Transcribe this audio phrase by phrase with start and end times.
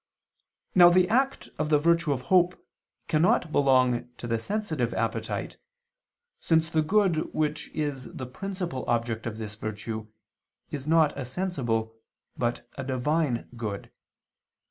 [0.73, 2.59] Now the act of the virtue of hope
[3.07, 5.57] cannot belong to the sensitive appetite,
[6.39, 10.07] since the good which is the principal object of this virtue,
[10.71, 11.93] is not a sensible
[12.35, 13.91] but a Divine good.